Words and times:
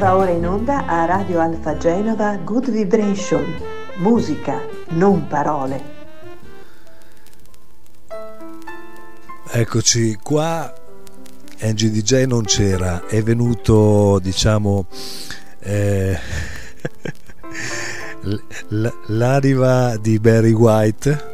Va 0.00 0.16
ora 0.16 0.30
in 0.30 0.46
onda 0.46 0.86
a 0.86 1.04
Radio 1.04 1.40
Alfa 1.40 1.76
Genova 1.76 2.34
Good 2.38 2.70
Vibration, 2.70 3.44
musica, 3.98 4.58
non 4.92 5.26
parole. 5.26 5.82
Eccoci 9.50 10.18
qua, 10.22 10.72
Angie 11.60 11.90
DJ 11.90 12.24
non 12.24 12.44
c'era, 12.44 13.06
è 13.08 13.22
venuto 13.22 14.18
diciamo 14.22 14.86
eh, 15.58 16.18
l'anima 19.08 19.98
di 19.98 20.18
Barry 20.18 20.52
White. 20.52 21.24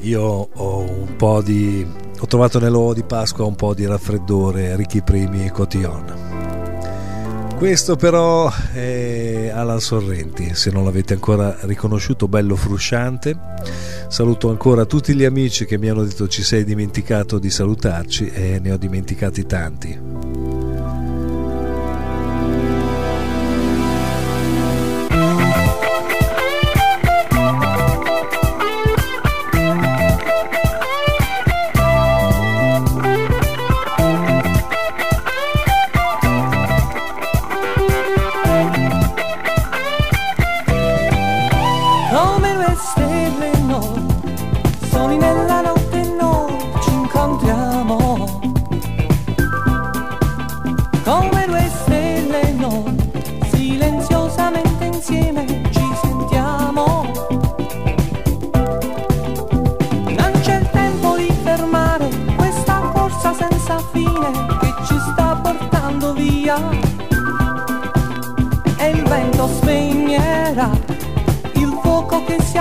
Io 0.00 0.48
ho 0.52 0.78
un 0.80 1.14
po' 1.16 1.40
di. 1.40 1.86
ho 2.18 2.26
trovato 2.26 2.58
nell'uovo 2.58 2.94
di 2.94 3.04
Pasqua 3.04 3.44
un 3.44 3.54
po' 3.54 3.74
di 3.74 3.86
raffreddore, 3.86 4.74
ricchi 4.74 5.02
primi 5.02 5.46
e 5.46 5.52
cotillon. 5.52 6.33
Questo 7.56 7.96
però 7.96 8.52
è 8.72 9.50
Alan 9.52 9.80
Sorrenti, 9.80 10.54
se 10.54 10.70
non 10.70 10.84
l'avete 10.84 11.14
ancora 11.14 11.56
riconosciuto, 11.62 12.28
bello 12.28 12.56
frusciante. 12.56 13.38
Saluto 14.08 14.50
ancora 14.50 14.84
tutti 14.84 15.14
gli 15.14 15.24
amici 15.24 15.64
che 15.64 15.78
mi 15.78 15.88
hanno 15.88 16.04
detto 16.04 16.28
ci 16.28 16.42
sei 16.42 16.64
dimenticato 16.64 17.38
di 17.38 17.50
salutarci 17.50 18.28
e 18.28 18.58
ne 18.60 18.72
ho 18.72 18.76
dimenticati 18.76 19.46
tanti. 19.46 20.33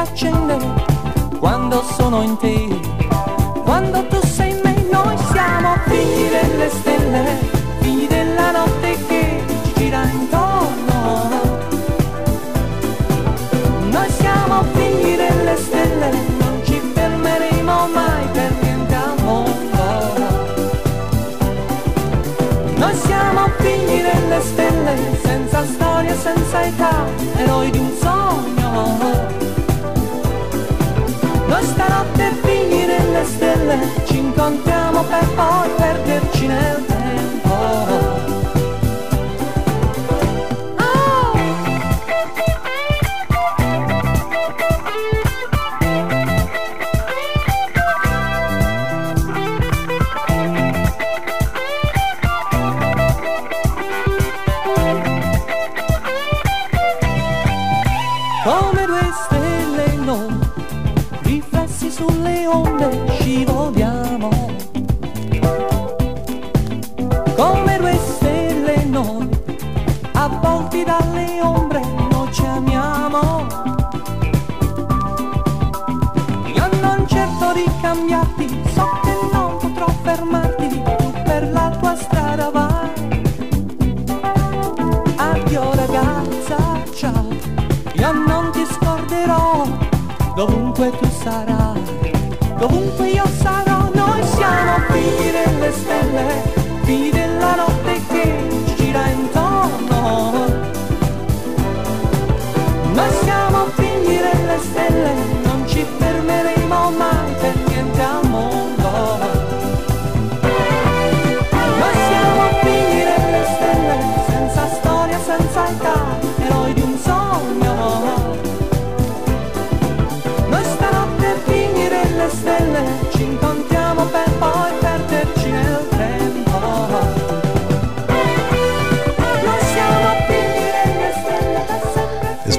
accende 0.03 0.57
quando 1.39 1.81
sono 1.97 2.21
in 2.21 2.37
te, 2.37 2.67
quando 3.63 4.05
tu 4.07 4.19
sei 4.25 4.51
in 4.51 4.59
me, 4.63 4.75
noi 4.91 5.17
siamo 5.31 5.75
figli 5.87 6.27
delle 6.29 6.69
stelle, 6.69 7.23
figli 7.79 8.07
della 8.07 8.51
notte 8.51 8.97
che 9.07 9.43
ci 9.63 9.73
gira 9.75 10.03
intorno. 10.03 11.31
Noi 13.95 14.09
siamo 14.09 14.63
figli 14.73 15.15
delle 15.15 15.55
stelle, 15.57 16.09
non 16.39 16.61
ci 16.63 16.79
fermeremo 16.93 17.87
mai 17.93 18.27
per 18.33 18.51
niente 18.61 18.95
al 18.95 19.15
mondo. 19.23 19.83
Noi 22.75 22.95
siamo 22.95 23.47
figli 23.57 24.01
delle 24.01 24.41
stelle, 24.41 25.17
senza 25.23 25.63
storia, 25.65 26.15
senza 26.15 26.65
età. 26.65 27.42
stelle, 33.33 33.79
ci 34.05 34.17
incontriamo 34.17 35.03
per 35.03 35.27
poi 35.35 35.69
perderci 35.77 36.47
nel 36.47 36.92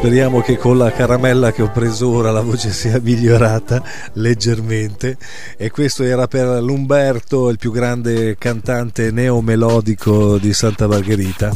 Speriamo 0.04 0.42
che 0.42 0.58
con 0.58 0.76
la 0.76 0.92
caramella 0.92 1.50
che 1.50 1.62
ho 1.62 1.70
preso 1.70 2.10
ora 2.10 2.30
la 2.30 2.42
voce 2.42 2.70
sia 2.72 3.00
migliorata 3.00 3.82
leggermente. 4.12 5.16
E 5.56 5.70
questo 5.70 6.02
era 6.02 6.26
per 6.26 6.62
l'Umberto, 6.62 7.48
il 7.48 7.56
più 7.56 7.72
grande 7.72 8.36
cantante 8.36 9.10
neomelodico 9.10 10.36
di 10.36 10.52
Santa 10.52 10.86
Margherita. 10.86 11.50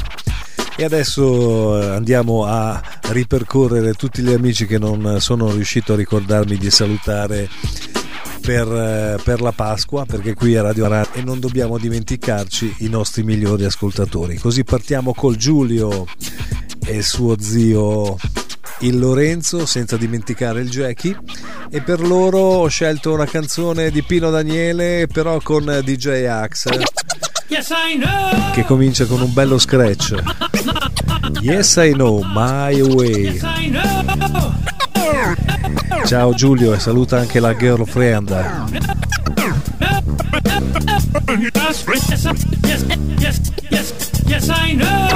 E 0.78 0.82
adesso 0.82 1.78
eh, 1.78 1.88
andiamo 1.88 2.47
a 2.47 2.81
ripercorrere 3.10 3.92
tutti 3.92 4.22
gli 4.22 4.32
amici 4.32 4.65
che 4.65 4.78
non 4.78 5.20
sono 5.20 5.53
riuscito 5.53 5.92
a 5.92 5.97
ricordarmi 5.97 6.56
di 6.56 6.70
salutare 6.70 7.50
per, 8.41 8.66
eh, 8.66 9.20
per, 9.22 9.42
la 9.42 9.53
Pasqua, 9.53 10.06
perché 10.06 10.33
qui 10.33 10.54
è 10.54 10.62
Radio 10.62 10.86
Arad 10.86 11.09
e 11.12 11.22
non 11.22 11.39
dobbiamo 11.39 11.77
dimenticarci 11.77 12.77
i 12.78 12.89
nostri 12.89 13.24
migliori 13.24 13.66
ascoltatori. 13.66 14.39
Così 14.39 14.65
partiamo 14.65 15.12
col 15.12 15.36
Giulio 15.36 16.06
e 16.88 17.02
suo 17.02 17.36
zio 17.38 18.16
il 18.80 18.98
Lorenzo, 18.98 19.66
senza 19.66 19.96
dimenticare 19.96 20.60
il 20.60 20.70
Jackie. 20.70 21.16
E 21.70 21.82
per 21.82 22.00
loro 22.00 22.38
ho 22.38 22.68
scelto 22.68 23.12
una 23.12 23.26
canzone 23.26 23.90
di 23.90 24.02
Pino 24.02 24.30
Daniele, 24.30 25.06
però 25.12 25.40
con 25.42 25.64
DJ 25.84 26.24
Axe. 26.24 26.70
Che 28.54 28.64
comincia 28.64 29.04
con 29.06 29.20
un 29.20 29.32
bello 29.32 29.58
scratch. 29.58 30.14
Yes 31.40 31.76
I 31.76 31.92
know, 31.92 32.22
my 32.24 32.80
way. 32.80 33.40
Ciao 36.06 36.32
Giulio 36.32 36.72
e 36.72 36.78
saluta 36.78 37.18
anche 37.18 37.40
la 37.40 37.54
girlfriend. 37.54 38.30
Yes, 42.64 42.84
yes, 43.18 43.40
yes, 43.70 44.08
yes. 44.28 44.48
I 44.48 44.75
know. 44.75 45.09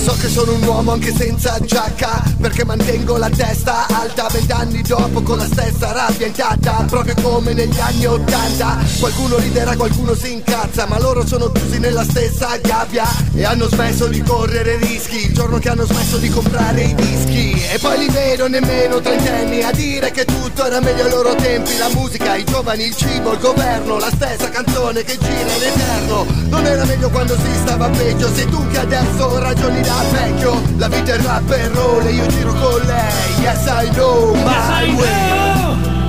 So 0.00 0.16
che 0.16 0.28
sono 0.28 0.54
un 0.54 0.62
uomo 0.62 0.92
anche 0.92 1.14
senza 1.14 1.58
giacca 1.60 2.22
Perché 2.40 2.64
mantengo 2.64 3.18
la 3.18 3.28
testa 3.28 3.86
alta. 3.86 4.28
Vent'anni 4.32 4.80
dopo 4.80 5.20
con 5.20 5.36
la 5.36 5.44
stessa 5.44 5.92
rabbia 5.92 6.26
intatta 6.26 6.84
Proprio 6.88 7.14
come 7.20 7.52
negli 7.52 7.78
anni 7.78 8.06
Ottanta. 8.06 8.78
Qualcuno 8.98 9.36
riderà, 9.36 9.76
qualcuno 9.76 10.14
si 10.14 10.32
incazza 10.32 10.86
Ma 10.86 10.98
loro 10.98 11.26
sono 11.26 11.52
chiusi 11.52 11.78
nella 11.80 12.02
stessa 12.04 12.56
gabbia. 12.62 13.04
E 13.34 13.44
hanno 13.44 13.68
smesso 13.68 14.06
di 14.06 14.22
correre 14.22 14.76
rischi 14.76 15.26
Il 15.26 15.34
giorno 15.34 15.58
che 15.58 15.68
hanno 15.68 15.84
smesso 15.84 16.16
di 16.16 16.30
comprare 16.30 16.80
i 16.80 16.94
dischi. 16.94 17.62
E 17.70 17.78
poi 17.78 17.98
li 17.98 18.08
vedo 18.08 18.48
nemmeno 18.48 19.00
trentenni 19.00 19.62
A 19.62 19.72
dire 19.72 20.12
che 20.12 20.24
tutto 20.24 20.64
era 20.64 20.80
meglio 20.80 21.04
ai 21.04 21.10
loro 21.10 21.34
tempi. 21.34 21.76
La 21.76 21.90
musica, 21.90 22.36
i 22.36 22.44
giovani, 22.44 22.84
il 22.84 22.96
cibo, 22.96 23.32
il 23.32 23.38
governo 23.38 23.98
La 23.98 24.10
stessa 24.10 24.48
canzone 24.48 25.04
che 25.04 25.18
gira 25.18 25.52
in 25.52 25.62
eterno. 25.62 26.26
Non 26.48 26.64
era 26.64 26.86
meglio 26.86 27.10
quando 27.10 27.36
si 27.36 27.58
stava 27.60 27.79
peggio 27.88 28.28
Sei 28.34 28.46
tu 28.46 28.66
che 28.68 28.78
adesso 28.78 29.38
ragioni 29.38 29.80
da 29.80 30.02
vecchio 30.10 30.60
La 30.76 30.88
vita 30.88 31.14
è 31.14 31.22
rap 31.22 31.50
e 31.50 31.68
roll 31.68 32.06
e 32.06 32.12
io 32.12 32.26
giro 32.26 32.52
con 32.52 32.80
lei 32.86 33.40
Yes 33.40 33.66
I 33.66 33.88
know 33.92 34.34
my 34.34 34.42
Yes, 34.42 34.70
I 34.70 34.94
way 34.96 35.50
know 35.60 36.00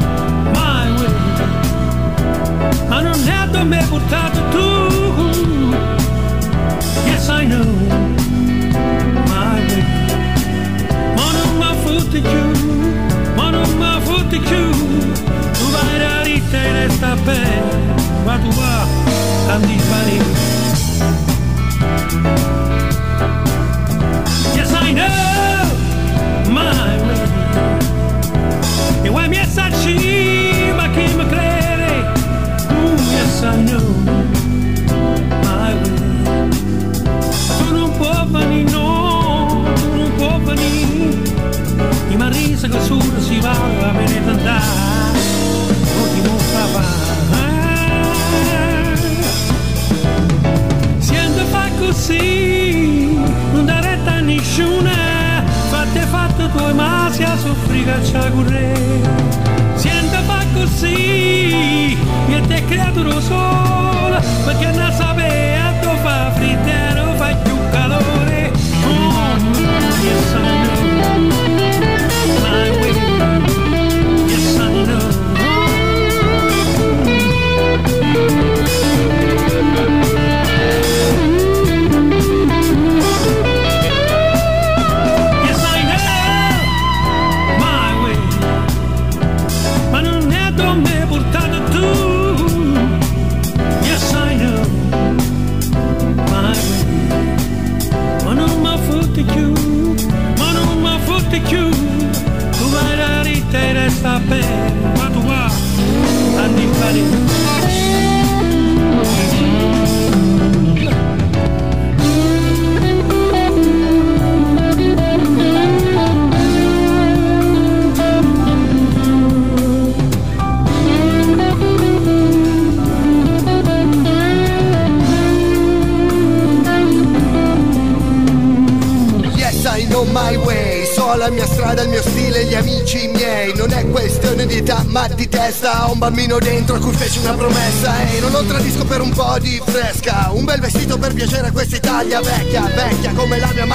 my 0.54 0.88
way. 0.98 1.14
Ma 2.88 3.02
non 3.02 3.28
è 3.28 3.48
da 3.50 3.64
me 3.64 3.86
portato 3.90 4.40
tu. 4.50 4.68
Yes, 7.06 7.28
I 7.28 7.46
know 7.46 7.66
my 9.32 9.60
way. 9.68 9.84
Ma 11.16 11.28
non 11.38 11.50
mi 11.58 11.72
fotti 11.84 12.22
giù, 12.22 12.46
ma 13.36 13.50
non 13.50 13.70
mi 13.78 14.02
fotti 14.04 14.40
giù. 14.40 14.70
Tu 15.58 15.66
vai 15.72 16.00
da 16.00 16.22
ritta 16.24 16.58
e 16.58 16.72
resta 16.72 17.16
bene, 17.24 17.96
ma 18.26 18.38
tu 18.38 18.50
va 18.50 19.54
a 19.54 19.58
disparire. 19.58 20.51
Yes, 24.54 24.74
I 24.74 24.92
know 24.92 25.08
my 26.52 27.00
way. 27.04 27.24
E 29.04 29.10
vuoi 29.10 29.30
mi 29.30 29.38
esserci, 29.38 30.74
ma 30.76 30.90
chi 30.90 31.14
mi 31.16 31.26
crede? 31.26 32.12
Yes, 33.12 33.42
I 33.44 33.64
know 33.64 33.96
my 35.42 35.74
way. 35.74 36.50
Tu 37.58 37.74
non 37.74 37.92
puoi 37.96 38.26
venire, 38.28 38.72
no, 38.72 39.64
non 39.96 40.12
puoi 40.18 40.40
venire. 40.44 41.16
Di 42.10 42.18
Marisa 42.18 42.68
che 42.68 42.82
solo 42.82 43.22
si 43.22 43.40
va 43.40 43.52
a 43.52 43.92
venire 43.94 44.30
andare. 44.30 44.91
ragione 54.62 55.44
fatte 55.70 56.00
fatto 56.02 56.50
tuoi 56.50 56.74
ma 56.74 57.10
si 57.12 57.26
soffri 57.38 57.84
caccia 57.84 58.30
corre 58.30 58.74
siente 59.76 60.18
fa 60.26 60.44
così 60.54 61.98
e 62.28 62.42
te 62.48 62.66
credo 62.66 63.20
solo 63.20 64.20
perché 64.46 64.72
non 64.72 64.92
sapeva 64.92 65.72
dove 65.82 65.98
fa 66.04 66.32
frittero 66.36 67.14
fa 67.16 67.36
più 67.36 67.58
calore. 67.72 68.52
Oh, 68.86 70.61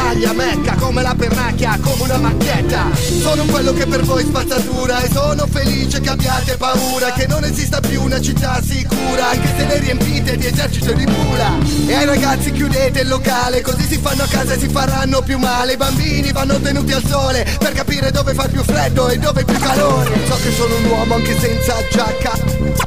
maglia, 0.06 0.32
mecca 0.32 0.75
come 0.75 1.03
la 1.03 1.14
pernacchia 1.17 1.79
Come 1.81 2.03
una 2.03 2.19
macchietta 2.19 2.94
Sono 2.94 3.44
quello 3.44 3.73
che 3.73 3.87
per 3.87 4.03
voi 4.03 4.25
spazzatura 4.25 5.00
E 5.00 5.11
sono 5.11 5.47
felice 5.47 6.00
che 6.00 6.08
abbiate 6.11 6.56
paura 6.56 7.12
Che 7.12 7.26
non 7.26 7.44
esista 7.44 7.81
più 7.81 8.03
una 8.03 8.20
città 8.20 8.61
sicura 8.62 9.31
Anche 9.31 9.49
se 9.56 9.67
le 9.67 9.79
riempite 9.79 10.37
di 10.37 10.47
esercito 10.47 10.93
di 10.93 11.05
pula 11.05 11.58
E 11.87 11.94
ai 11.94 12.06
ragazzi 12.06 12.53
chiudete 12.53 13.00
il 13.00 13.08
locale 13.08 13.61
Così 13.62 13.82
si 13.82 13.99
fanno 13.99 14.23
a 14.23 14.26
casa 14.26 14.55
e 14.55 14.58
si 14.58 14.69
faranno 14.69 15.23
più 15.23 15.38
male. 15.38 15.73
I 15.73 15.76
bambini 15.76 16.32
vanno 16.32 16.61
tenuti 16.61 16.93
al 16.93 17.05
sole 17.05 17.47
Per 17.59 17.73
capire 17.73 18.11
dove 18.11 18.32
fa 18.35 18.47
più 18.47 18.62
freddo 18.62 19.09
e 19.09 19.19
dove 19.19 19.44
più 19.44 19.59
calore. 19.59 20.11
So 20.29 20.37
che 20.37 20.52
sono 20.52 20.76
un 20.76 20.85
uomo 20.85 21.14
anche 21.14 21.38
senza 21.38 21.75
giacca 21.91 22.86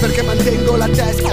Perché 0.00 0.22
mantengo 0.22 0.76
la 0.76 0.86
testa 0.88 1.32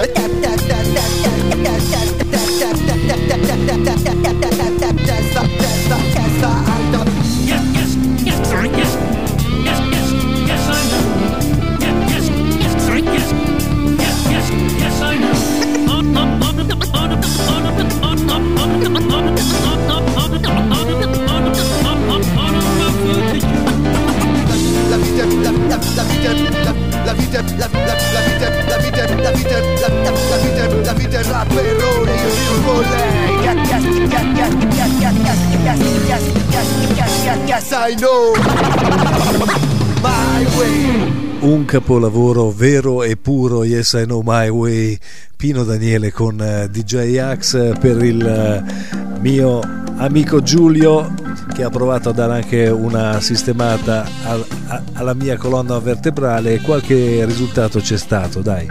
capolavoro 41.70 42.50
vero 42.50 43.04
e 43.04 43.16
puro, 43.16 43.62
Yes 43.62 43.92
I 43.92 44.02
Know 44.02 44.22
My 44.26 44.48
Way, 44.48 44.98
Pino 45.36 45.62
Daniele 45.62 46.10
con 46.10 46.40
eh, 46.42 46.68
DJ 46.68 47.16
Axe 47.18 47.74
per 47.78 48.02
il 48.02 48.20
eh, 48.26 49.18
mio 49.20 49.60
amico 49.98 50.42
Giulio 50.42 51.14
che 51.54 51.62
ha 51.62 51.70
provato 51.70 52.08
a 52.08 52.12
dare 52.12 52.32
anche 52.42 52.66
una 52.66 53.20
sistemata 53.20 54.04
al- 54.24 54.44
a- 54.66 54.82
alla 54.94 55.14
mia 55.14 55.36
colonna 55.36 55.78
vertebrale 55.78 56.54
e 56.54 56.60
qualche 56.60 57.24
risultato 57.24 57.78
c'è 57.78 57.96
stato, 57.96 58.40
dai. 58.40 58.66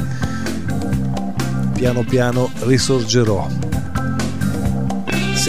Piano 1.76 2.04
piano 2.04 2.50
risorgerò. 2.64 3.48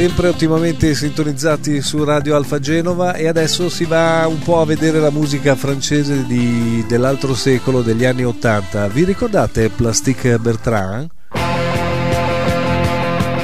Sempre 0.01 0.29
ottimamente 0.29 0.95
sintonizzati 0.95 1.83
su 1.83 2.03
Radio 2.05 2.35
Alfa 2.35 2.59
Genova 2.59 3.13
e 3.13 3.29
adesso 3.29 3.69
si 3.69 3.85
va 3.85 4.27
un 4.27 4.39
po' 4.39 4.59
a 4.59 4.65
vedere 4.65 4.99
la 4.99 5.11
musica 5.11 5.55
francese 5.55 6.25
di- 6.25 6.83
dell'altro 6.89 7.35
secolo, 7.35 7.83
degli 7.83 8.07
anni 8.07 8.25
80. 8.25 8.89
Vi 8.89 9.05
ricordate 9.05 9.69
Plastique 9.69 10.39
Bertrand? 10.39 11.07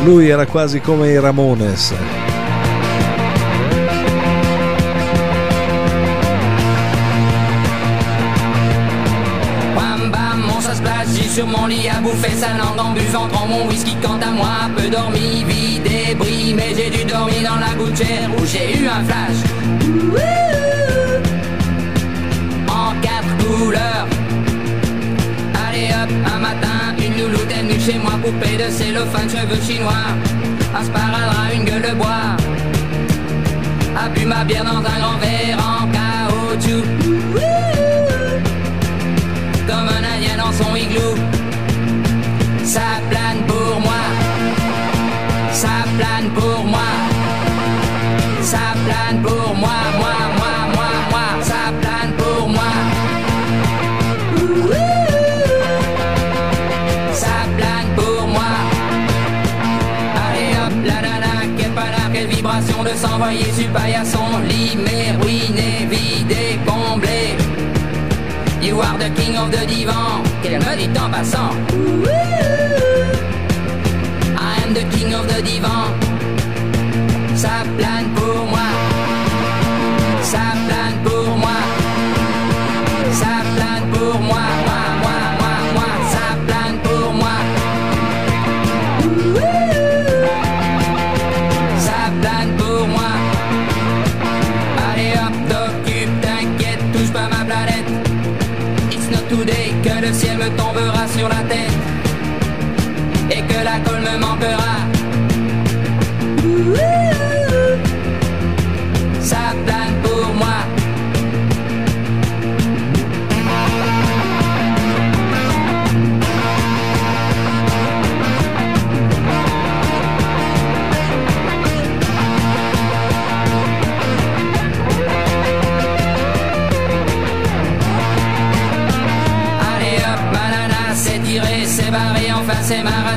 Lui 0.02 0.30
era 0.30 0.46
quasi 0.46 0.80
come 0.80 1.10
i 1.10 1.18
Ramones. 1.18 1.92
sur 11.36 11.46
mon 11.46 11.66
lit 11.66 11.86
à 11.86 12.00
bouffer 12.00 12.34
sa 12.34 12.56
langue 12.56 12.78
en 12.78 12.92
buvant 12.94 13.28
trop 13.28 13.46
mon 13.46 13.66
whisky. 13.68 13.94
Quant 14.00 14.18
à 14.22 14.30
moi, 14.30 14.70
peu 14.74 14.88
dormi, 14.88 15.44
vie 15.44 15.80
débris, 16.06 16.54
mais 16.54 16.74
j'ai 16.76 16.90
dû 16.90 17.04
dormir 17.04 17.42
dans 17.42 17.56
la 17.56 17.74
gouttière 17.74 18.30
où 18.38 18.44
j'ai 18.46 18.78
eu 18.78 18.86
un 18.86 19.02
flash. 19.04 19.38
En 22.68 22.92
quatre 23.00 23.32
couleurs. 23.44 24.06
Allez 25.66 25.88
hop, 25.90 26.10
un 26.34 26.38
matin, 26.38 26.94
une 26.98 27.22
louloute 27.22 27.50
est 27.50 27.62
venue 27.62 27.80
chez 27.80 27.98
moi, 27.98 28.12
poupée 28.22 28.56
de 28.56 28.70
cellophane, 28.70 29.28
cheveux 29.28 29.62
chinois. 29.62 30.06
Un 30.78 30.84
sparadrap, 30.84 31.54
une 31.54 31.64
gueule 31.64 31.82
de 31.82 31.94
bois. 31.94 32.36
A 33.98 34.08
bu 34.08 34.26
ma 34.26 34.44
bière 34.44 34.64
dans 34.64 34.82
un 34.94 34.95
s'envoyer 63.16 63.52
sur 63.52 63.68
paillasson. 63.72 64.38
Lit, 64.48 64.76
mais 64.76 65.12
ruiné, 65.22 65.86
vidé, 65.88 66.58
comblé. 66.66 67.36
You 68.62 68.80
are 68.80 68.98
the 68.98 69.10
king 69.14 69.36
of 69.36 69.50
the 69.50 69.66
divan, 69.66 70.22
qu'elle 70.42 70.58
me 70.58 70.76
dit 70.76 70.98
en 70.98 71.10
passant? 71.10 72.05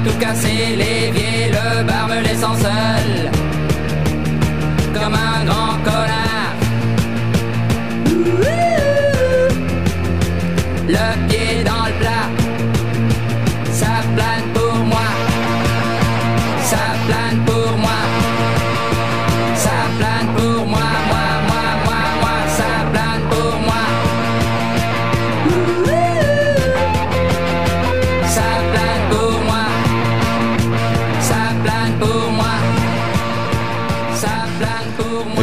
Tout 0.04 0.18
casser. 0.20 0.76
L'évier, 0.78 1.52
le 1.52 1.84
bar 1.84 2.08
me 2.08 2.22
laissant 2.22 2.56
seul. 2.56 3.32
Comme 4.94 5.14
un 5.14 5.46
grand 5.46 5.59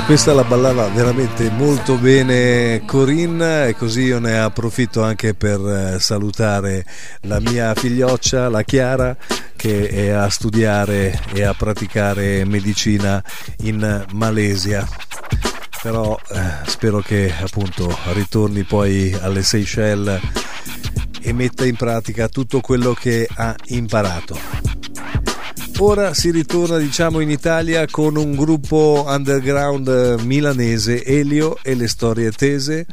questa 0.06 0.32
la 0.32 0.44
ballava 0.44 0.86
veramente 0.86 1.50
molto 1.50 1.96
bene 1.96 2.84
Corinne 2.86 3.66
e 3.66 3.74
così 3.74 4.02
io 4.02 4.20
ne 4.20 4.38
approfitto 4.38 5.02
anche 5.02 5.34
per 5.34 5.58
eh, 5.58 5.98
salutare 5.98 6.86
la 7.22 7.40
mia 7.40 7.74
figlioccia, 7.74 8.48
la 8.48 8.62
Chiara, 8.62 9.16
che 9.56 9.88
è 9.88 10.10
a 10.10 10.30
studiare 10.30 11.18
e 11.32 11.42
a 11.42 11.54
praticare 11.54 12.44
medicina 12.44 13.20
in 13.62 14.04
Malesia. 14.12 14.86
Però 15.82 16.16
eh, 16.30 16.40
spero 16.66 17.00
che 17.00 17.32
appunto 17.36 17.92
ritorni 18.12 18.62
poi 18.62 19.12
alle 19.20 19.42
Seychelles 19.42 20.20
e 21.20 21.32
metta 21.32 21.66
in 21.66 21.74
pratica 21.74 22.28
tutto 22.28 22.60
quello 22.60 22.94
che 22.94 23.28
ha 23.34 23.56
imparato. 23.66 24.38
Ora 25.78 26.14
si 26.14 26.30
ritorna 26.30 26.78
diciamo 26.78 27.20
in 27.20 27.28
Italia 27.28 27.86
con 27.86 28.16
un 28.16 28.34
gruppo 28.34 29.04
underground 29.06 29.86
eh, 29.88 30.22
milanese, 30.22 31.04
Elio 31.04 31.58
e 31.62 31.74
le 31.74 31.86
storie 31.86 32.32
tese. 32.32 32.86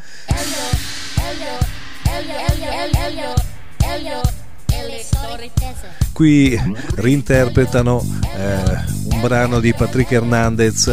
Qui 6.12 6.62
reinterpretano 6.96 8.06
eh, 8.36 8.62
un 9.12 9.22
brano 9.22 9.62
di 9.62 9.74
Patrick 9.74 10.12
Hernandez 10.12 10.88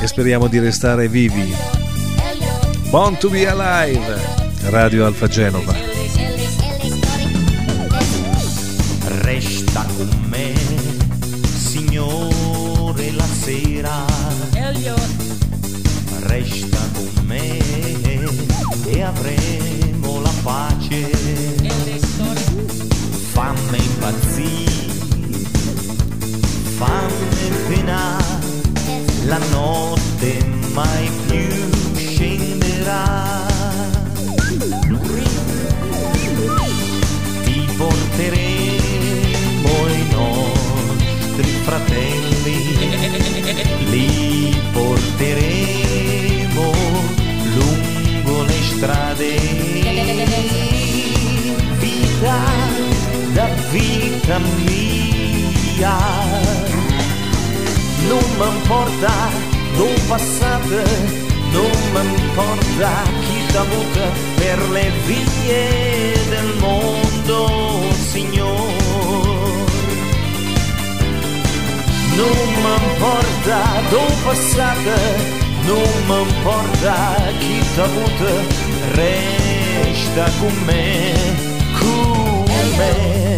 e 0.00 0.06
speriamo 0.06 0.48
di 0.48 0.58
restare 0.58 1.08
vivi. 1.08 1.50
Born 2.90 3.16
to 3.16 3.30
be 3.30 3.48
alive, 3.48 4.20
Radio 4.68 5.06
Alfa 5.06 5.28
Genova. 5.28 5.92
Resta 9.72 9.86
con 9.96 10.10
me, 10.28 10.52
Signore, 11.46 13.10
la 13.12 13.24
sera. 13.24 14.04
Resta 16.20 16.78
con 16.92 17.24
me 17.24 17.56
e 18.84 19.02
avremo 19.02 20.20
la 20.20 20.32
pace. 20.42 21.10
Fammi 23.32 23.78
impazzire, 23.78 24.92
fammi 26.76 27.50
penare, 27.68 28.40
la 29.24 29.38
notte 29.52 30.44
mai 30.74 31.10
più 31.28 31.48
scenderà. 31.96 33.31
Vita 54.38 54.38
mia, 55.76 55.96
non 58.08 58.24
m'importa 58.38 59.12
dove 59.76 60.00
passate, 60.06 60.84
non 61.52 61.70
m'importa 61.92 62.90
chi 63.20 63.46
t'ha 63.52 63.60
avuto 63.60 64.00
per 64.36 64.70
le 64.70 64.90
vie 65.06 66.12
del 66.28 66.54
mondo, 66.60 67.92
Signore. 68.10 68.70
Non 72.14 72.52
m'importa 72.62 73.60
dove 73.90 74.14
passate, 74.24 75.40
non 75.64 75.90
m'importa 76.06 76.94
chi 77.38 77.60
t'ha 77.74 77.84
avuto, 77.84 78.30
resta 78.92 80.30
con 80.38 80.54
me, 80.64 81.12
con 81.78 82.44
me. 82.76 83.31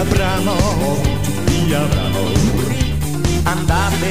Abramo 0.00 0.56
di 1.44 1.74
Abramo. 1.74 2.32
Andate 3.42 4.10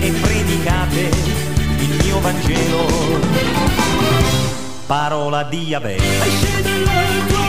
e 0.00 0.10
predicate 0.20 1.10
il 1.78 2.04
mio 2.04 2.20
Vangelo. 2.20 2.86
Parola 4.86 5.44
di 5.44 5.62
Yahweh 5.62 7.43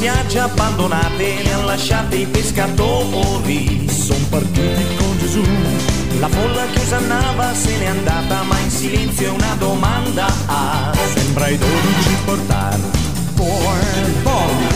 spiaggia 0.00 0.44
abbandonate 0.44 1.42
le 1.42 1.52
han 1.52 1.66
lasciate 1.66 2.16
i 2.16 2.26
pescatori. 2.26 3.86
Sono 3.86 4.24
partiti 4.30 4.96
con 4.96 5.18
Gesù. 5.18 5.42
La 6.18 6.28
folla 6.28 6.64
che 6.72 6.80
osannava 6.80 7.52
se 7.52 7.76
n'è 7.76 7.84
andata 7.84 8.42
ma 8.44 8.58
in 8.60 8.70
silenzio 8.70 9.34
una 9.34 9.54
domanda 9.58 10.26
ha 10.46 10.90
sembra 11.12 11.48
i 11.48 11.58
dodici 11.58 12.16
portare. 12.24 12.80
Born 13.34 14.22
born 14.22 14.68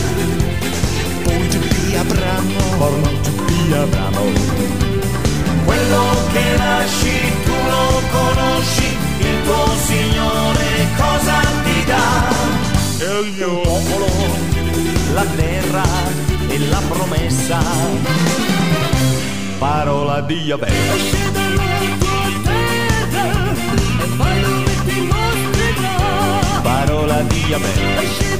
Ponte 1.23 1.59
di 1.59 1.95
Abramo 1.95 2.77
Ponte 2.77 3.31
di 3.45 3.73
Abramo 3.73 4.23
quello 5.65 6.03
che 6.33 6.57
lasci 6.57 7.21
tu 7.43 7.51
lo 7.51 8.01
conosci 8.11 8.97
il 9.19 9.43
tuo 9.43 9.75
Signore 9.85 10.87
cosa 10.97 11.39
ti 11.63 11.85
dà? 11.85 12.29
E 12.99 13.19
il 13.19 13.33
mio 13.33 13.61
popolo 13.61 14.44
la 15.15 15.23
terra 15.23 15.83
e 16.49 16.59
la 16.67 16.81
promessa. 16.89 17.59
Parola 19.57 20.19
di 20.19 20.35
Yahweh. 20.35 20.67
Tua 21.99 22.29
terra 22.43 23.25
e 24.65 24.75
ti 24.85 24.99
mostrerò. 25.11 26.61
parola 26.61 27.21
di 27.21 27.39
Yahweh 27.47 28.34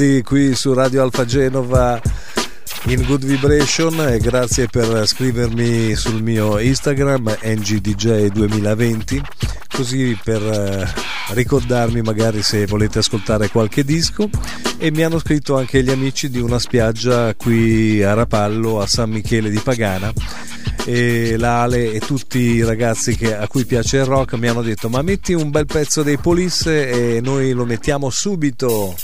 Grandi 0.00 0.22
qui 0.22 0.54
su 0.54 0.72
Radio 0.72 1.02
Alfa 1.02 1.26
Genova 1.26 2.00
in 2.84 3.04
Good 3.04 3.26
Vibration 3.26 4.00
e 4.08 4.16
grazie 4.16 4.66
per 4.66 5.06
scrivermi 5.06 5.94
sul 5.94 6.22
mio 6.22 6.58
Instagram 6.58 7.36
ngdj2020 7.42 9.20
così 9.70 10.18
per 10.24 10.40
eh, 10.42 10.88
ricordarmi 11.34 12.00
magari 12.00 12.40
se 12.42 12.64
volete 12.64 13.00
ascoltare 13.00 13.50
qualche 13.50 13.84
disco. 13.84 14.30
E 14.78 14.90
mi 14.90 15.02
hanno 15.02 15.18
scritto 15.18 15.58
anche 15.58 15.82
gli 15.82 15.90
amici 15.90 16.30
di 16.30 16.40
una 16.40 16.58
spiaggia 16.58 17.34
qui 17.34 18.02
a 18.02 18.14
Rapallo 18.14 18.80
a 18.80 18.86
San 18.86 19.10
Michele 19.10 19.50
di 19.50 19.58
Pagana. 19.58 20.10
E 20.86 21.36
l'Ale 21.36 21.92
e 21.92 22.00
tutti 22.00 22.38
i 22.38 22.64
ragazzi 22.64 23.16
che- 23.16 23.36
a 23.36 23.46
cui 23.46 23.66
piace 23.66 23.98
il 23.98 24.06
rock 24.06 24.32
mi 24.38 24.48
hanno 24.48 24.62
detto 24.62 24.88
ma 24.88 25.02
metti 25.02 25.34
un 25.34 25.50
bel 25.50 25.66
pezzo 25.66 26.02
dei 26.02 26.16
Police 26.16 26.88
e 26.88 27.20
noi 27.20 27.52
lo 27.52 27.66
mettiamo 27.66 28.08
subito 28.08 28.96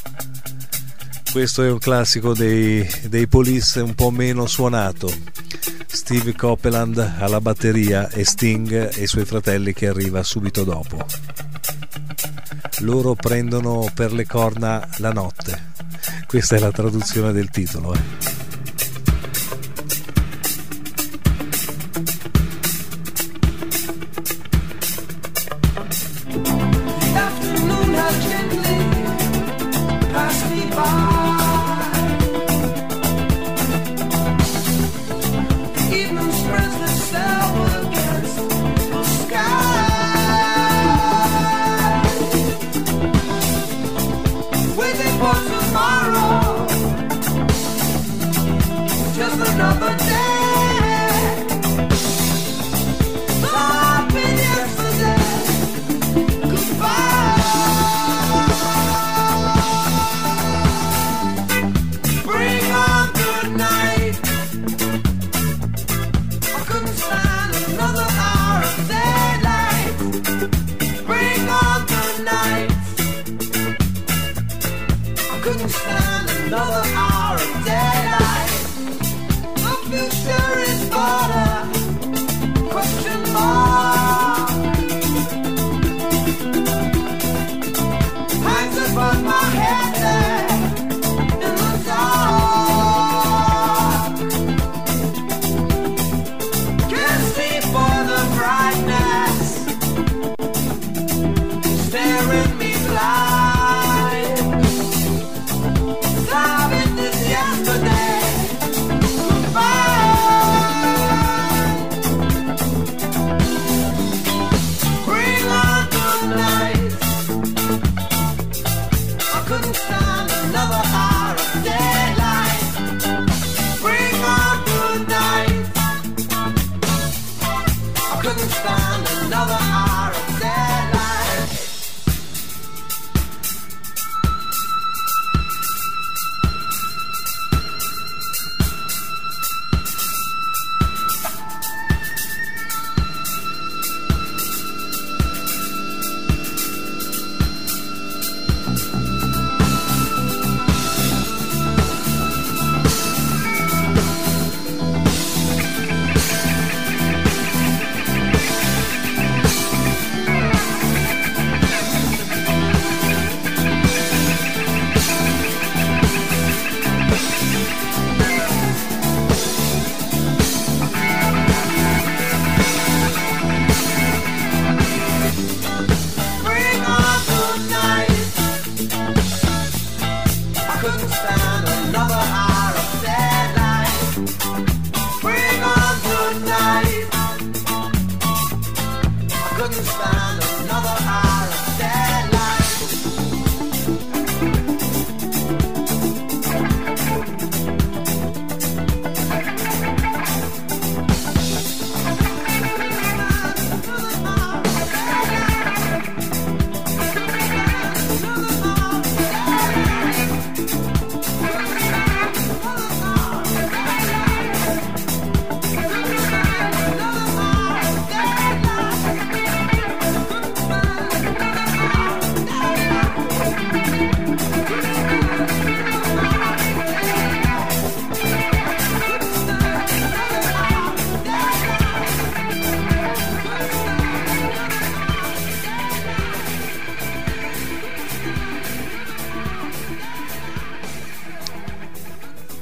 questo 1.36 1.62
è 1.62 1.70
un 1.70 1.76
classico 1.76 2.32
dei, 2.32 2.88
dei 3.10 3.26
Police 3.26 3.80
un 3.80 3.94
po' 3.94 4.10
meno 4.10 4.46
suonato. 4.46 5.12
Steve 5.84 6.34
Copeland 6.34 6.96
alla 7.18 7.42
batteria 7.42 8.08
e 8.08 8.24
Sting 8.24 8.96
e 8.96 9.02
i 9.02 9.06
suoi 9.06 9.26
fratelli 9.26 9.74
che 9.74 9.86
arriva 9.86 10.22
subito 10.22 10.64
dopo. 10.64 11.04
Loro 12.78 13.14
prendono 13.14 13.86
per 13.92 14.14
le 14.14 14.24
corna 14.26 14.88
la 14.96 15.12
notte. 15.12 15.72
Questa 16.26 16.56
è 16.56 16.58
la 16.58 16.72
traduzione 16.72 17.32
del 17.32 17.50
titolo 17.50 17.92
eh. 17.92 18.35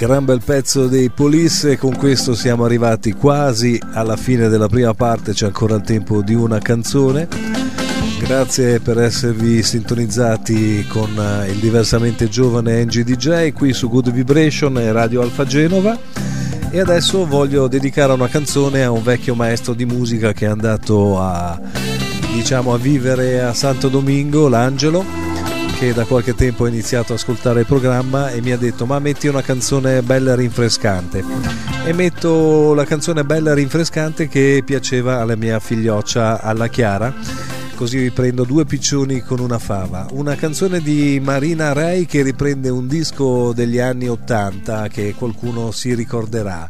Gran 0.06 0.26
bel 0.26 0.42
pezzo 0.44 0.86
dei 0.86 1.08
Police 1.08 1.78
con 1.78 1.96
questo 1.96 2.34
siamo 2.34 2.66
arrivati 2.66 3.12
quasi 3.12 3.80
alla 3.94 4.16
fine 4.16 4.48
della 4.48 4.68
prima 4.68 4.92
parte, 4.92 5.32
c'è 5.32 5.46
ancora 5.46 5.76
il 5.76 5.80
tempo 5.80 6.20
di 6.20 6.34
una 6.34 6.58
canzone. 6.58 7.26
Grazie 8.18 8.80
per 8.80 9.00
esservi 9.00 9.62
sintonizzati 9.62 10.84
con 10.88 11.08
eh, 11.18 11.50
il 11.50 11.56
diversamente 11.56 12.28
giovane 12.28 12.84
NGDJ 12.84 13.54
qui 13.54 13.72
su 13.72 13.88
Good 13.88 14.10
Vibration 14.10 14.78
e 14.78 14.92
Radio 14.92 15.22
Alfa 15.22 15.46
Genova. 15.46 15.98
E 16.68 16.80
adesso 16.80 17.24
voglio 17.24 17.66
dedicare 17.66 18.12
una 18.12 18.28
canzone 18.28 18.84
a 18.84 18.90
un 18.90 19.02
vecchio 19.02 19.34
maestro 19.34 19.72
di 19.72 19.86
musica 19.86 20.34
che 20.34 20.44
è 20.44 20.50
andato 20.50 21.18
a, 21.18 21.58
diciamo, 22.34 22.74
a 22.74 22.78
vivere 22.78 23.40
a 23.40 23.54
Santo 23.54 23.88
Domingo, 23.88 24.48
l'Angelo 24.48 25.34
che 25.78 25.92
da 25.92 26.04
qualche 26.04 26.34
tempo 26.34 26.64
ha 26.64 26.68
iniziato 26.68 27.12
ad 27.12 27.18
ascoltare 27.18 27.60
il 27.60 27.66
programma 27.66 28.30
e 28.30 28.40
mi 28.40 28.52
ha 28.52 28.56
detto 28.56 28.87
ma 28.87 28.98
metti 28.98 29.26
una 29.26 29.42
canzone 29.42 30.02
bella 30.02 30.32
e 30.32 30.37
rinfrescante. 30.37 31.24
E 31.84 31.92
metto 31.92 32.74
la 32.74 32.84
canzone 32.84 33.24
bella 33.24 33.50
e 33.50 33.54
rinfrescante 33.54 34.28
che 34.28 34.62
piaceva 34.64 35.20
alla 35.20 35.37
mia 35.37 35.58
figlioccia 35.58 36.40
alla 36.40 36.68
Chiara. 36.68 37.12
Così 37.74 37.98
riprendo 37.98 38.44
due 38.44 38.64
piccioni 38.64 39.20
con 39.20 39.40
una 39.40 39.58
fava. 39.58 40.06
Una 40.12 40.37
canzone 40.37 40.80
di 40.80 41.20
Marina 41.22 41.72
Ray 41.72 42.06
che 42.06 42.22
riprende 42.22 42.68
un 42.68 42.87
disco 42.87 43.52
degli 43.52 43.78
anni 43.78 44.08
80 44.08 44.88
che 44.88 45.14
qualcuno 45.16 45.72
si 45.72 45.94
ricorderà. 45.94 46.68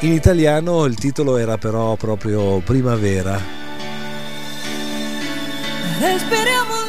In 0.00 0.12
italiano 0.12 0.84
il 0.84 0.94
titolo 0.94 1.36
era 1.36 1.58
però 1.58 1.96
proprio 1.96 2.60
Primavera. 2.60 3.40
Respiriamo 6.00 6.87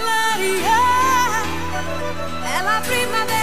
è 2.44 2.62
la 2.62 2.82
primavera, 2.86 3.38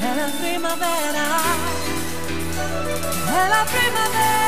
è 0.00 0.14
la 0.14 0.30
primavera, 0.38 1.26
è 3.26 3.48
la 3.48 3.64
primavera. 3.70 4.47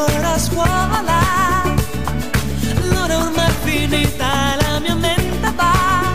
Ancora 0.00 0.32
a 0.32 0.38
scuola. 0.38 1.20
L'ora 2.90 3.18
ormai 3.18 3.52
finita 3.64 4.56
la 4.60 4.78
mia 4.80 4.94
mente 4.94 5.52
va. 5.54 6.14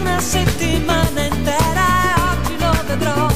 Una 0.00 0.20
settimana 0.20 1.24
intera 1.24 1.86
e 2.02 2.20
oggi 2.30 2.56
lo 2.58 2.72
vedrò. 2.86 3.28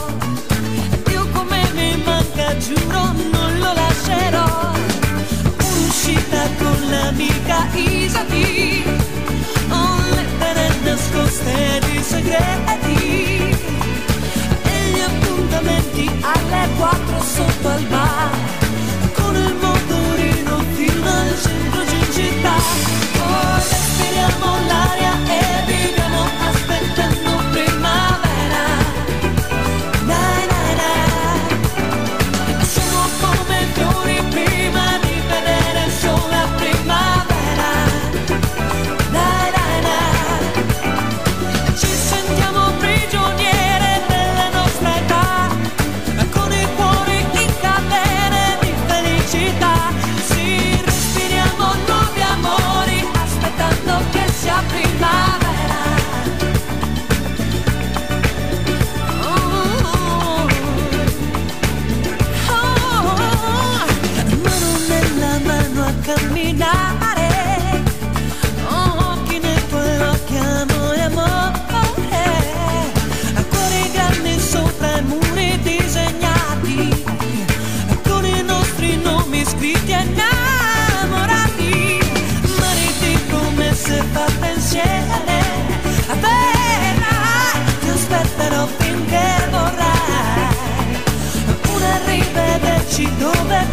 Dio 1.05 1.27
come 1.33 1.59
mi 1.75 2.03
manca, 2.05 2.57
giuro 2.59 3.12
non 3.33 3.59
lo 3.59 3.73
lascerò. 3.73 4.70
Un'uscita 5.75 6.42
con 6.59 6.79
l'amica 6.90 7.66
Isati 7.73 8.85
Ho 9.70 9.99
lettere 10.14 10.68
nascoste 10.83 11.81
di 11.87 12.03
segreti. 12.03 13.59
E 14.62 14.90
gli 14.92 15.01
appuntamenti 15.01 16.11
alle 16.20 16.68
quattro 16.77 17.20
sotto 17.23 17.68
al 17.68 17.83
bar 17.85 18.69
Ci 22.61 23.10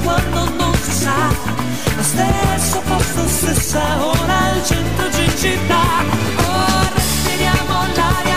quando 0.03 0.49
non 0.55 0.73
si 0.75 0.91
sa, 0.91 1.29
lo 1.95 2.03
stesso 2.03 2.81
posto, 2.81 3.27
stessa 3.27 4.05
ora 4.05 4.37
al 4.51 4.63
centro 4.63 5.07
di 5.09 5.37
città, 5.37 5.83
ora 6.37 6.89
respiriamo 6.93 7.73
l'aria. 7.95 8.36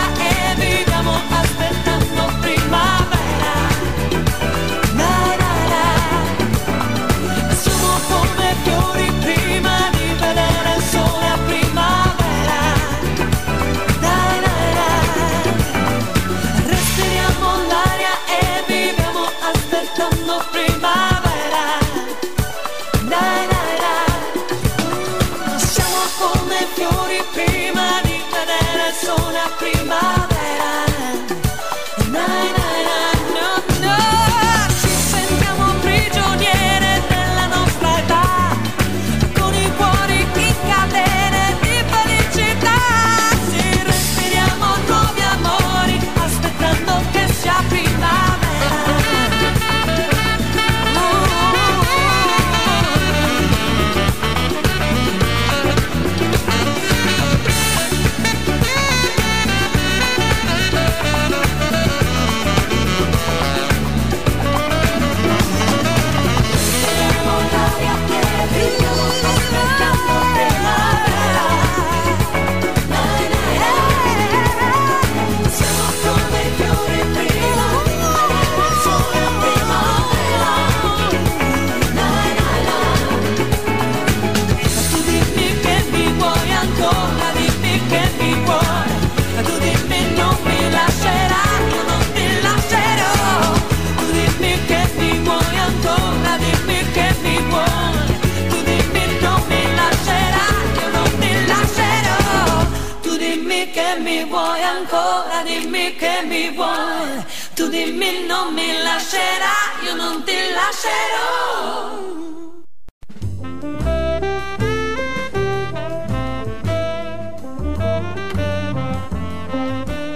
che 105.95 106.23
mi 106.27 106.51
vuoi, 106.51 107.23
tu 107.53 107.67
dimmi 107.67 108.25
non 108.25 108.53
mi 108.53 108.81
lascerai, 108.81 109.85
io 109.85 109.95
non 109.95 110.23
ti 110.23 110.33
lascerò. 110.53 112.09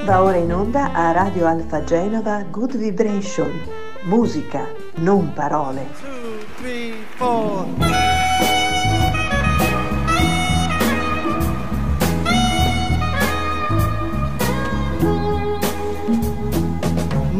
Va 0.05 0.21
ora 0.21 0.37
in 0.37 0.53
onda 0.53 0.91
a 0.93 1.11
Radio 1.11 1.47
Alfa 1.47 1.83
Genova 1.83 2.43
Good 2.43 2.77
Vibration. 2.77 3.51
Musica, 4.03 4.71
non 4.97 5.33
parole. 5.33 5.87
Two, 5.99 6.45
three, 6.57 6.93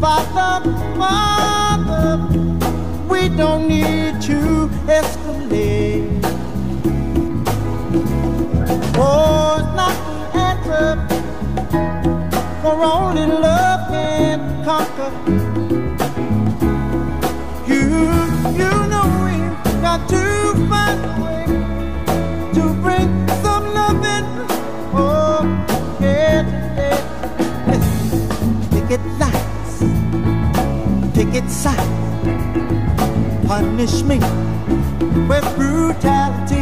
Father, 0.00 0.70
mother, 0.96 2.16
we 3.06 3.28
don't 3.28 3.68
need 3.68 4.18
to 4.22 4.68
escalate. 4.86 6.24
Oh, 8.96 9.56
it's 9.58 9.72
not 9.76 9.96
the 10.06 10.38
answer, 10.48 10.92
for 12.62 12.82
only 12.82 13.26
love 13.26 13.90
can 13.90 14.64
conquer. 14.64 15.39
outside. 31.50 31.76
Punish 33.46 34.02
me 34.04 34.18
with 35.28 35.56
brutality. 35.56 36.59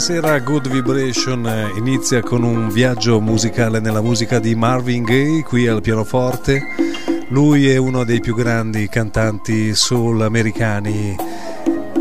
E 0.00 0.02
questa 0.02 0.22
sera 0.22 0.38
Good 0.38 0.70
Vibration 0.70 1.46
eh, 1.46 1.72
inizia 1.76 2.22
con 2.22 2.42
un 2.42 2.70
viaggio 2.70 3.20
musicale 3.20 3.80
nella 3.80 4.00
musica 4.00 4.38
di 4.38 4.54
Marvin 4.54 5.02
Gaye 5.02 5.42
qui 5.42 5.66
al 5.66 5.82
pianoforte. 5.82 6.62
Lui 7.28 7.68
è 7.68 7.76
uno 7.76 8.04
dei 8.04 8.18
più 8.20 8.34
grandi 8.34 8.88
cantanti 8.88 9.74
soul 9.74 10.22
americani. 10.22 11.14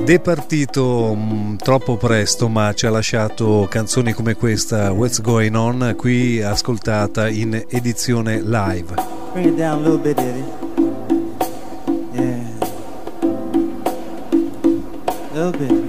Departito 0.02 1.14
mh, 1.14 1.58
troppo 1.58 1.98
presto, 1.98 2.48
ma 2.48 2.74
ci 2.74 2.86
ha 2.86 2.90
lasciato 2.90 3.68
canzoni 3.70 4.14
come 4.14 4.36
questa, 4.36 4.94
What's 4.94 5.20
Going 5.20 5.54
On, 5.56 5.94
qui 5.98 6.42
ascoltata 6.42 7.28
in 7.28 7.66
edizione 7.68 8.42
live. 8.42 8.94
Bring 9.34 9.48
it 9.48 9.56
down 9.58 9.84
a 9.84 9.90
little 9.90 9.98
bit, 9.98 10.18
Eddie. 10.18 10.46
Yeah. 12.14 12.48
A 15.32 15.52
little 15.52 15.52
bit, 15.52 15.89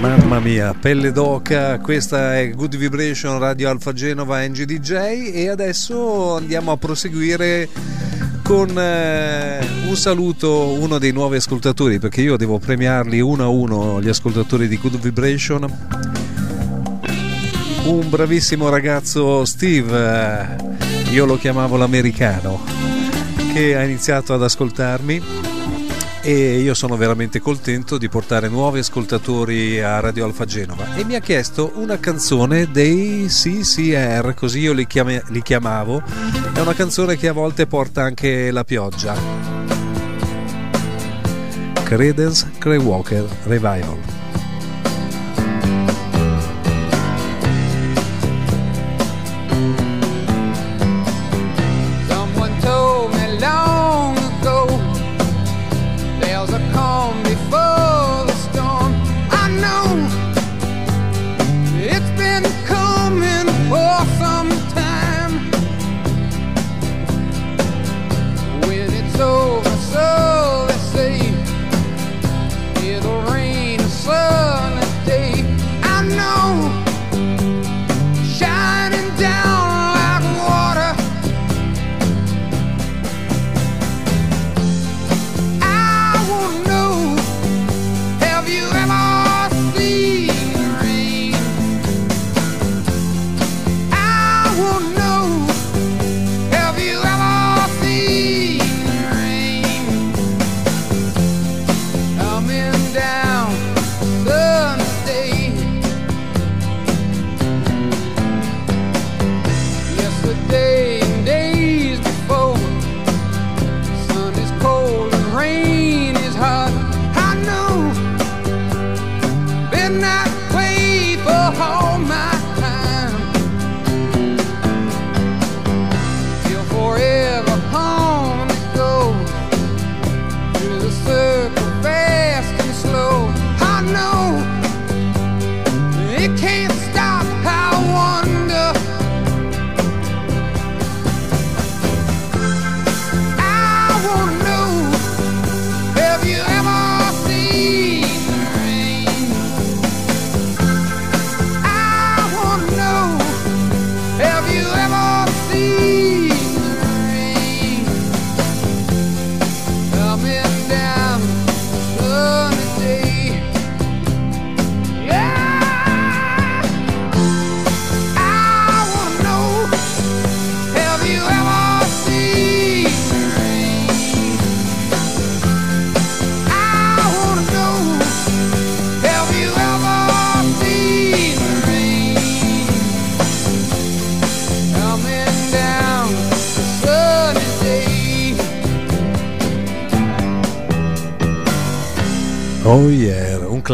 Mamma 0.00 0.38
mia, 0.38 0.74
pelle 0.74 1.10
d'oca, 1.10 1.78
questa 1.78 2.38
è 2.38 2.50
Good 2.50 2.76
Vibration 2.76 3.38
Radio 3.38 3.70
Alfa 3.70 3.94
Genova 3.94 4.46
NGDJ 4.46 5.30
e 5.32 5.48
adesso 5.48 6.36
andiamo 6.36 6.72
a 6.72 6.76
proseguire 6.76 7.70
con 8.42 8.78
eh, 8.78 9.66
un 9.86 9.96
saluto 9.96 10.74
uno 10.78 10.98
dei 10.98 11.12
nuovi 11.12 11.36
ascoltatori 11.36 11.98
perché 11.98 12.20
io 12.20 12.36
devo 12.36 12.58
premiarli 12.58 13.18
uno 13.18 13.44
a 13.44 13.48
uno 13.48 14.02
gli 14.02 14.10
ascoltatori 14.10 14.68
di 14.68 14.76
Good 14.76 14.98
Vibration. 14.98 15.62
Un 17.84 18.10
bravissimo 18.10 18.68
ragazzo 18.68 19.46
Steve 19.46 20.46
eh, 21.08 21.12
io 21.12 21.24
lo 21.24 21.38
chiamavo 21.38 21.78
l'americano 21.78 22.62
che 23.54 23.74
ha 23.74 23.82
iniziato 23.82 24.34
ad 24.34 24.42
ascoltarmi 24.42 25.55
e 26.26 26.58
io 26.58 26.74
sono 26.74 26.96
veramente 26.96 27.38
contento 27.38 27.98
di 27.98 28.08
portare 28.08 28.48
nuovi 28.48 28.80
ascoltatori 28.80 29.80
a 29.80 30.00
Radio 30.00 30.24
Alfa 30.24 30.44
Genova 30.44 30.96
e 30.96 31.04
mi 31.04 31.14
ha 31.14 31.20
chiesto 31.20 31.70
una 31.76 32.00
canzone 32.00 32.68
dei 32.72 33.26
CCR, 33.28 34.34
così 34.34 34.58
io 34.58 34.72
li, 34.72 34.88
chiami- 34.88 35.22
li 35.28 35.40
chiamavo, 35.40 36.02
è 36.52 36.58
una 36.58 36.74
canzone 36.74 37.16
che 37.16 37.28
a 37.28 37.32
volte 37.32 37.68
porta 37.68 38.02
anche 38.02 38.50
la 38.50 38.64
pioggia. 38.64 39.14
Credence 41.84 42.50
Clearwater 42.58 43.24
Revival. 43.44 44.15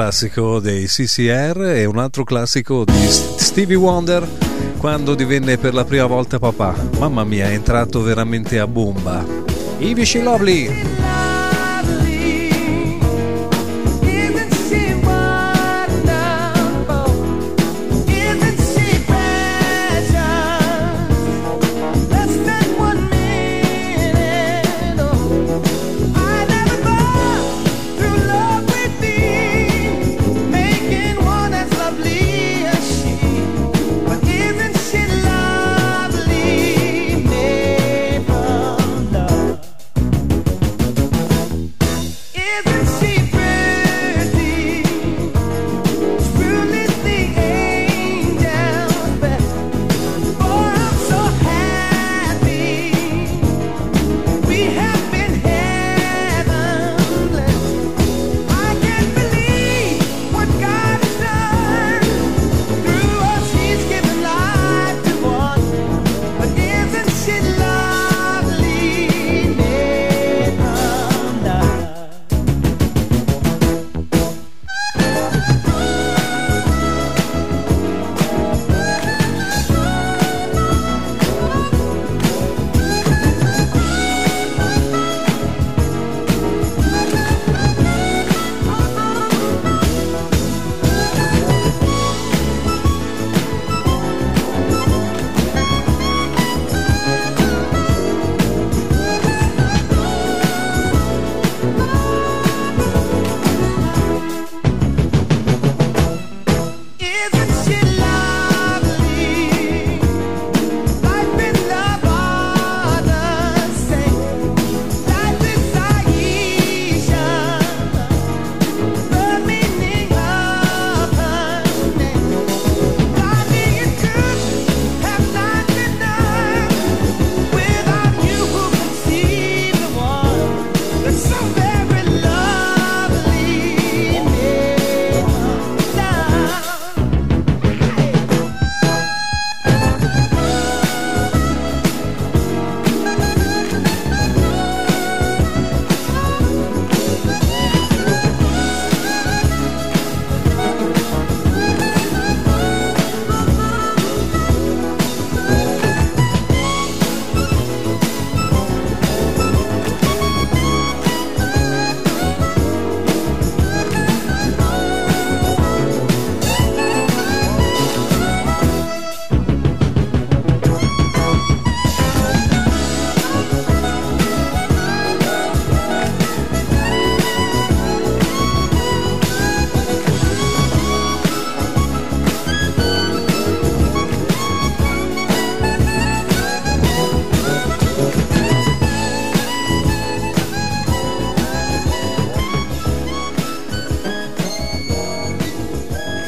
Classico 0.02 0.58
dei 0.58 0.86
CCR 0.86 1.74
e 1.76 1.84
un 1.84 1.98
altro 1.98 2.24
classico 2.24 2.84
di 2.84 3.06
Stevie 3.06 3.76
Wonder 3.76 4.26
quando 4.78 5.14
divenne 5.14 5.58
per 5.58 5.74
la 5.74 5.84
prima 5.84 6.06
volta 6.06 6.40
papà. 6.40 6.74
Mamma 6.98 7.22
mia, 7.22 7.46
è 7.46 7.52
entrato 7.52 8.02
veramente 8.02 8.58
a 8.58 8.66
bomba. 8.66 9.24
She 10.02 10.20
Lovely. 10.20 11.31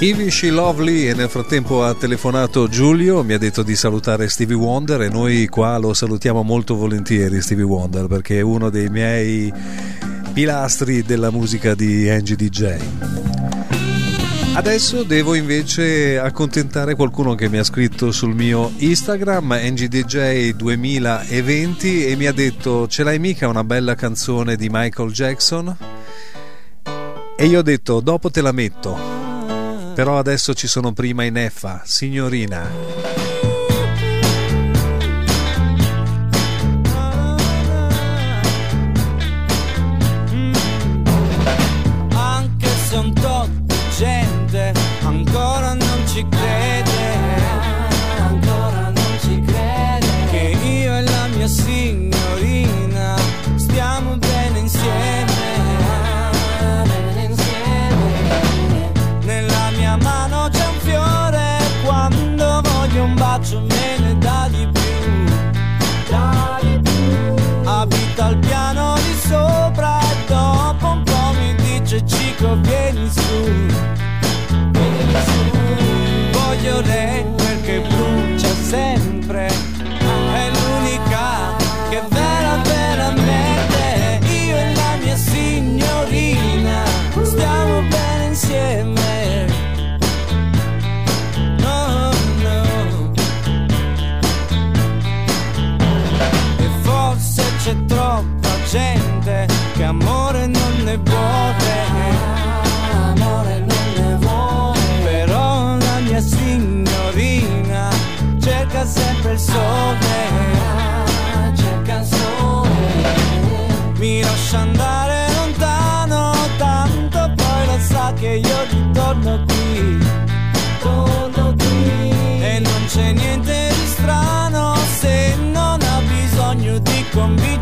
Ivy 0.05 0.31
She 0.31 0.51
Lovely 0.51 1.09
e 1.09 1.15
nel 1.15 1.31
frattempo 1.31 1.83
ha 1.83 1.95
telefonato 1.95 2.69
Giulio, 2.69 3.25
mi 3.25 3.33
ha 3.33 3.39
detto 3.39 3.63
di 3.63 3.75
salutare 3.75 4.29
Stevie 4.29 4.55
Wonder 4.55 5.01
e 5.01 5.09
noi 5.09 5.49
qua 5.49 5.79
lo 5.79 5.95
salutiamo 5.95 6.43
molto 6.43 6.75
volentieri 6.75 7.41
Stevie 7.41 7.65
Wonder 7.65 8.07
perché 8.07 8.41
è 8.41 8.43
uno 8.43 8.69
dei 8.69 8.91
miei 8.91 9.51
pilastri 10.35 11.05
della 11.05 11.31
musica 11.31 11.75
di 11.75 12.11
Angie 12.11 12.37
DJ. 12.37 12.77
Adesso 14.53 15.05
devo 15.05 15.33
invece 15.33 16.19
accontentare 16.19 16.95
qualcuno 16.95 17.35
che 17.35 17.49
mi 17.49 17.57
ha 17.57 17.65
scritto 17.65 18.13
sul 18.13 18.35
mio 18.35 18.73
Instagram 18.77 19.55
NGDJ2020 19.55 22.09
e 22.09 22.17
mi 22.17 22.27
ha 22.27 22.33
detto 22.33 22.87
ce 22.89 23.05
l'hai 23.05 23.19
mica 23.19 23.49
una 23.49 23.65
bella 23.65 23.95
canzone 23.95 24.57
di 24.57 24.69
Michael 24.71 25.13
Jackson? 25.13 25.75
E 27.39 27.47
io 27.47 27.61
ho 27.61 27.63
detto 27.63 28.01
dopo 28.01 28.31
te 28.31 28.43
la 28.43 28.53
metto. 28.53 29.14
Però 29.95 30.19
adesso 30.19 30.55
ci 30.55 30.67
sono 30.67 30.93
prima 30.93 31.25
in 31.25 31.37
Effa, 31.37 31.83
signorina. 31.85 33.14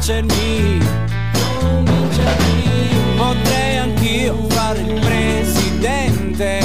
Convincermi. 0.03 0.81
Convincermi 1.61 3.17
potrei 3.17 3.77
anch'io 3.77 4.47
fare 4.49 4.81
il 4.81 5.01
presidente 5.01 6.61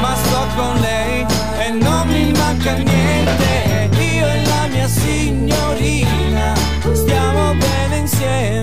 ma 0.00 0.14
sto 0.14 0.46
con 0.54 0.80
lei 0.80 1.26
e 1.64 1.70
non 1.70 2.06
mi 2.08 2.32
manca 2.32 2.74
niente. 2.74 3.88
Io 3.98 4.26
e 4.26 4.44
la 4.44 4.66
mia 4.70 4.88
signorina 4.88 6.52
stiamo 6.92 7.54
bene 7.54 7.96
insieme 7.96 8.59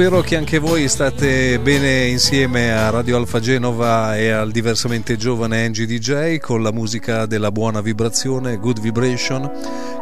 spero 0.00 0.20
che 0.20 0.36
anche 0.36 0.58
voi 0.58 0.86
state 0.86 1.58
bene 1.58 2.06
insieme 2.06 2.70
a 2.70 2.88
Radio 2.88 3.16
Alfa 3.16 3.40
Genova 3.40 4.16
e 4.16 4.30
al 4.30 4.52
diversamente 4.52 5.16
giovane 5.16 5.64
Angie 5.64 5.86
DJ 5.86 6.38
con 6.38 6.62
la 6.62 6.70
musica 6.70 7.26
della 7.26 7.50
buona 7.50 7.80
vibrazione, 7.80 8.58
Good 8.58 8.78
Vibration, 8.78 9.50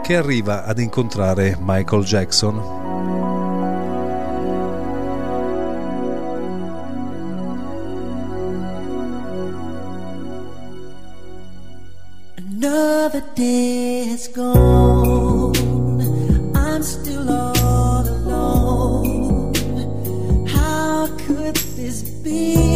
che 0.02 0.16
arriva 0.16 0.66
ad 0.66 0.80
incontrare 0.80 1.56
Michael 1.58 2.04
Jackson. 2.04 2.58
Another 12.36 13.24
day 13.34 14.12
has 14.12 14.30
gone. 14.30 15.35
see 22.36 22.75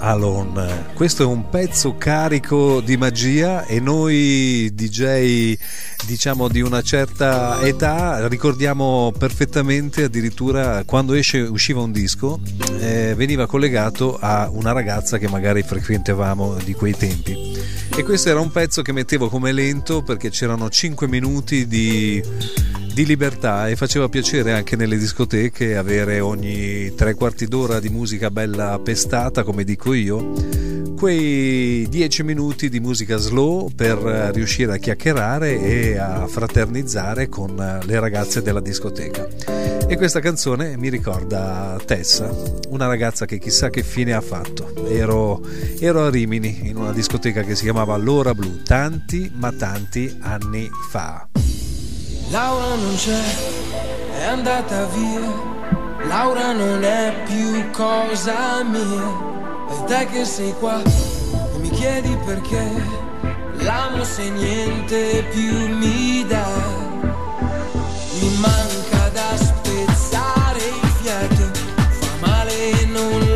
Alone. 0.00 0.86
Questo 0.94 1.22
è 1.22 1.26
un 1.26 1.48
pezzo 1.48 1.96
carico 1.96 2.80
di 2.80 2.96
magia 2.96 3.64
e 3.64 3.80
noi 3.80 4.70
DJ 4.72 5.56
diciamo 6.06 6.48
di 6.48 6.60
una 6.60 6.82
certa 6.82 7.60
età 7.62 8.26
ricordiamo 8.26 9.12
perfettamente 9.16 10.04
addirittura 10.04 10.82
quando 10.84 11.12
esce, 11.12 11.40
usciva 11.40 11.80
un 11.80 11.92
disco 11.92 12.40
eh, 12.78 13.14
veniva 13.16 13.46
collegato 13.46 14.18
a 14.18 14.48
una 14.50 14.72
ragazza 14.72 15.18
che 15.18 15.28
magari 15.28 15.62
frequentavamo 15.62 16.56
di 16.64 16.72
quei 16.72 16.96
tempi 16.96 17.58
e 17.94 18.02
questo 18.02 18.30
era 18.30 18.40
un 18.40 18.50
pezzo 18.50 18.82
che 18.82 18.92
mettevo 18.92 19.28
come 19.28 19.52
lento 19.52 20.02
perché 20.02 20.30
c'erano 20.30 20.70
5 20.70 21.06
minuti 21.06 21.66
di, 21.66 22.22
di 23.00 23.06
libertà 23.06 23.66
e 23.66 23.76
faceva 23.76 24.10
piacere 24.10 24.52
anche 24.52 24.76
nelle 24.76 24.98
discoteche 24.98 25.74
avere 25.74 26.20
ogni 26.20 26.94
tre 26.94 27.14
quarti 27.14 27.46
d'ora 27.46 27.80
di 27.80 27.88
musica 27.88 28.30
bella 28.30 28.78
pestata 28.78 29.42
come 29.42 29.64
dico 29.64 29.94
io 29.94 30.34
quei 30.98 31.88
10 31.88 32.22
minuti 32.24 32.68
di 32.68 32.78
musica 32.78 33.16
slow 33.16 33.70
per 33.74 33.96
riuscire 34.34 34.74
a 34.74 34.76
chiacchierare 34.76 35.58
e 35.58 35.96
a 35.96 36.26
fraternizzare 36.26 37.30
con 37.30 37.54
le 37.82 38.00
ragazze 38.00 38.42
della 38.42 38.60
discoteca. 38.60 39.26
E 39.88 39.96
questa 39.96 40.20
canzone 40.20 40.76
mi 40.76 40.90
ricorda 40.90 41.80
Tessa, 41.86 42.30
una 42.68 42.86
ragazza 42.86 43.24
che 43.24 43.38
chissà 43.38 43.70
che 43.70 43.82
fine 43.82 44.12
ha 44.12 44.20
fatto. 44.20 44.74
Ero, 44.88 45.40
ero 45.78 46.04
a 46.04 46.10
Rimini 46.10 46.68
in 46.68 46.76
una 46.76 46.92
discoteca 46.92 47.44
che 47.44 47.54
si 47.54 47.62
chiamava 47.62 47.96
L'Ora 47.96 48.34
Blu, 48.34 48.62
tanti 48.62 49.32
ma 49.34 49.50
tanti 49.52 50.14
anni 50.20 50.68
fa. 50.90 51.26
Laura 52.30 52.76
non 52.76 52.94
c'è, 52.94 53.22
è 54.20 54.24
andata 54.26 54.84
via. 54.86 55.48
Laura 56.06 56.52
non 56.52 56.84
è 56.84 57.24
più 57.24 57.68
cosa 57.72 58.62
mia. 58.62 59.28
E 59.68 59.84
te 59.86 60.06
che 60.06 60.24
sei 60.24 60.54
qua 60.60 60.80
e 60.80 61.58
mi 61.58 61.70
chiedi 61.70 62.16
perché 62.24 62.70
l'amo 63.54 64.04
se 64.04 64.30
niente 64.30 65.24
più 65.32 65.74
mi 65.76 66.24
dà. 66.24 66.46
Mi 68.20 68.36
manca 68.38 69.08
da 69.12 69.36
spezzare 69.36 70.58
il 70.58 70.88
fiato, 71.02 71.50
fa 71.98 72.26
male 72.26 72.80
e 72.80 72.84
non 72.86 73.29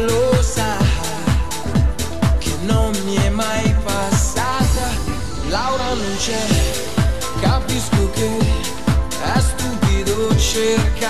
trip 10.55 11.01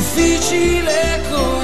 difficile 0.00 1.20
così, 1.28 1.59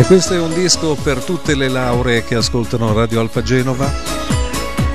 E 0.00 0.04
questo 0.04 0.32
è 0.32 0.40
un 0.40 0.54
disco 0.54 0.94
per 0.94 1.22
tutte 1.22 1.54
le 1.54 1.68
lauree 1.68 2.24
che 2.24 2.34
ascoltano 2.34 2.94
Radio 2.94 3.20
Alfa 3.20 3.42
Genova 3.42 3.92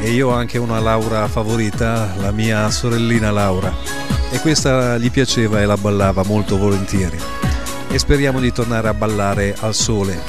e 0.02 0.10
io 0.10 0.30
ho 0.30 0.34
anche 0.34 0.58
una 0.58 0.80
Laura 0.80 1.28
favorita, 1.28 2.16
la 2.18 2.32
mia 2.32 2.72
sorellina 2.72 3.30
Laura. 3.30 3.72
E 4.32 4.40
questa 4.40 4.98
gli 4.98 5.12
piaceva 5.12 5.62
e 5.62 5.66
la 5.66 5.78
ballava 5.78 6.24
molto 6.24 6.58
volentieri. 6.58 7.20
E 7.88 8.00
speriamo 8.00 8.40
di 8.40 8.52
tornare 8.52 8.88
a 8.88 8.96
ballare 8.96 9.56
al 9.60 9.76
sole. 9.76 10.20